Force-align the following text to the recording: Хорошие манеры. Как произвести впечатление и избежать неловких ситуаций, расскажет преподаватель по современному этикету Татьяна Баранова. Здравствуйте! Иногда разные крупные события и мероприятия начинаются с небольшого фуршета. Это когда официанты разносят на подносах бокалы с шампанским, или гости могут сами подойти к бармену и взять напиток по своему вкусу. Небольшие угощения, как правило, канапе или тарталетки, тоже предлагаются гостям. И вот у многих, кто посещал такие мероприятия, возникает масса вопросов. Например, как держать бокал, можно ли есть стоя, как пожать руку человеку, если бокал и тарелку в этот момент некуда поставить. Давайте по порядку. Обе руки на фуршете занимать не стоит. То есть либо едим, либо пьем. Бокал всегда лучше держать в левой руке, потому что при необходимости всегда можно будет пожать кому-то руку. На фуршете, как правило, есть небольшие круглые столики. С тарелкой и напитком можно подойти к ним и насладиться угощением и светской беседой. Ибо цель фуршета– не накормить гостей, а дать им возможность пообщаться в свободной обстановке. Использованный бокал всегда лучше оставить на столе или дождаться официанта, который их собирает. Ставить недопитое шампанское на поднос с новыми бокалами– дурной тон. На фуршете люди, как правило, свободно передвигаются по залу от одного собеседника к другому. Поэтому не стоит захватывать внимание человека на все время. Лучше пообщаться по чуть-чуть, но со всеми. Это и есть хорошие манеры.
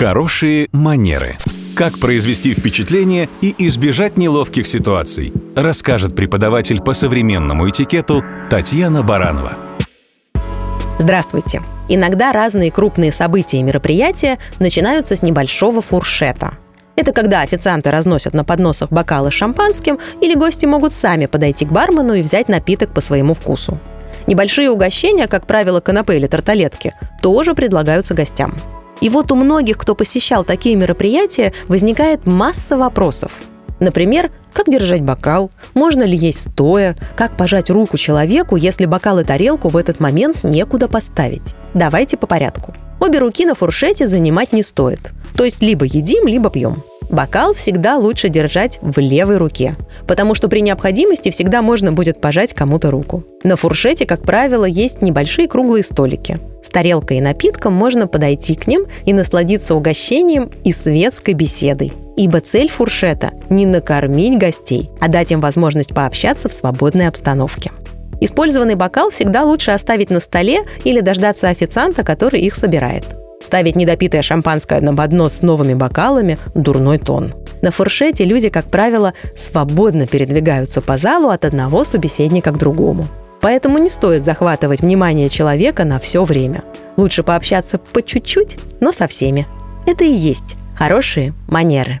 Хорошие 0.00 0.70
манеры. 0.72 1.36
Как 1.76 1.98
произвести 1.98 2.54
впечатление 2.54 3.28
и 3.42 3.54
избежать 3.68 4.16
неловких 4.16 4.66
ситуаций, 4.66 5.30
расскажет 5.54 6.16
преподаватель 6.16 6.80
по 6.80 6.94
современному 6.94 7.68
этикету 7.68 8.24
Татьяна 8.48 9.02
Баранова. 9.02 9.58
Здравствуйте! 10.96 11.60
Иногда 11.90 12.32
разные 12.32 12.70
крупные 12.70 13.12
события 13.12 13.58
и 13.58 13.62
мероприятия 13.62 14.38
начинаются 14.58 15.16
с 15.16 15.22
небольшого 15.22 15.82
фуршета. 15.82 16.52
Это 16.96 17.12
когда 17.12 17.42
официанты 17.42 17.90
разносят 17.90 18.32
на 18.32 18.42
подносах 18.42 18.90
бокалы 18.90 19.30
с 19.30 19.34
шампанским, 19.34 19.98
или 20.22 20.34
гости 20.34 20.64
могут 20.64 20.94
сами 20.94 21.26
подойти 21.26 21.66
к 21.66 21.72
бармену 21.72 22.14
и 22.14 22.22
взять 22.22 22.48
напиток 22.48 22.94
по 22.94 23.02
своему 23.02 23.34
вкусу. 23.34 23.78
Небольшие 24.26 24.70
угощения, 24.70 25.26
как 25.26 25.46
правило, 25.46 25.80
канапе 25.80 26.16
или 26.16 26.26
тарталетки, 26.26 26.94
тоже 27.20 27.52
предлагаются 27.52 28.14
гостям. 28.14 28.54
И 29.00 29.08
вот 29.08 29.32
у 29.32 29.36
многих, 29.36 29.78
кто 29.78 29.94
посещал 29.94 30.44
такие 30.44 30.76
мероприятия, 30.76 31.52
возникает 31.68 32.26
масса 32.26 32.76
вопросов. 32.76 33.32
Например, 33.80 34.30
как 34.52 34.68
держать 34.68 35.02
бокал, 35.02 35.50
можно 35.74 36.02
ли 36.02 36.16
есть 36.16 36.50
стоя, 36.50 36.96
как 37.16 37.36
пожать 37.36 37.70
руку 37.70 37.96
человеку, 37.96 38.56
если 38.56 38.84
бокал 38.84 39.18
и 39.18 39.24
тарелку 39.24 39.68
в 39.68 39.76
этот 39.76 40.00
момент 40.00 40.44
некуда 40.44 40.86
поставить. 40.86 41.54
Давайте 41.72 42.16
по 42.16 42.26
порядку. 42.26 42.74
Обе 43.00 43.18
руки 43.18 43.46
на 43.46 43.54
фуршете 43.54 44.06
занимать 44.06 44.52
не 44.52 44.62
стоит. 44.62 45.12
То 45.34 45.44
есть 45.44 45.62
либо 45.62 45.86
едим, 45.86 46.26
либо 46.26 46.50
пьем. 46.50 46.82
Бокал 47.10 47.54
всегда 47.54 47.96
лучше 47.96 48.28
держать 48.28 48.78
в 48.82 48.98
левой 49.00 49.38
руке, 49.38 49.74
потому 50.06 50.36
что 50.36 50.48
при 50.48 50.60
необходимости 50.60 51.30
всегда 51.30 51.60
можно 51.60 51.92
будет 51.92 52.20
пожать 52.20 52.54
кому-то 52.54 52.90
руку. 52.92 53.24
На 53.42 53.56
фуршете, 53.56 54.06
как 54.06 54.22
правило, 54.22 54.64
есть 54.64 55.02
небольшие 55.02 55.48
круглые 55.48 55.82
столики. 55.82 56.38
С 56.62 56.68
тарелкой 56.68 57.18
и 57.18 57.20
напитком 57.20 57.72
можно 57.72 58.06
подойти 58.06 58.54
к 58.54 58.68
ним 58.68 58.86
и 59.06 59.12
насладиться 59.12 59.74
угощением 59.74 60.50
и 60.62 60.72
светской 60.72 61.34
беседой. 61.34 61.92
Ибо 62.16 62.40
цель 62.40 62.68
фуршета– 62.68 63.32
не 63.50 63.66
накормить 63.66 64.38
гостей, 64.38 64.90
а 65.00 65.08
дать 65.08 65.32
им 65.32 65.40
возможность 65.40 65.92
пообщаться 65.92 66.48
в 66.48 66.52
свободной 66.52 67.08
обстановке. 67.08 67.72
Использованный 68.20 68.74
бокал 68.76 69.10
всегда 69.10 69.42
лучше 69.42 69.72
оставить 69.72 70.10
на 70.10 70.20
столе 70.20 70.60
или 70.84 71.00
дождаться 71.00 71.48
официанта, 71.48 72.04
который 72.04 72.40
их 72.40 72.54
собирает. 72.54 73.19
Ставить 73.42 73.74
недопитое 73.74 74.22
шампанское 74.22 74.80
на 74.80 74.94
поднос 74.94 75.34
с 75.34 75.42
новыми 75.42 75.74
бокалами– 75.74 76.38
дурной 76.54 76.98
тон. 76.98 77.34
На 77.62 77.70
фуршете 77.70 78.24
люди, 78.24 78.48
как 78.48 78.66
правило, 78.66 79.14
свободно 79.34 80.06
передвигаются 80.06 80.80
по 80.80 80.96
залу 80.96 81.28
от 81.28 81.44
одного 81.44 81.84
собеседника 81.84 82.52
к 82.52 82.58
другому. 82.58 83.08
Поэтому 83.40 83.78
не 83.78 83.88
стоит 83.88 84.24
захватывать 84.24 84.80
внимание 84.80 85.30
человека 85.30 85.84
на 85.84 85.98
все 85.98 86.24
время. 86.24 86.62
Лучше 86.96 87.22
пообщаться 87.22 87.78
по 87.78 88.02
чуть-чуть, 88.02 88.58
но 88.80 88.92
со 88.92 89.08
всеми. 89.08 89.46
Это 89.86 90.04
и 90.04 90.12
есть 90.12 90.56
хорошие 90.76 91.34
манеры. 91.48 92.00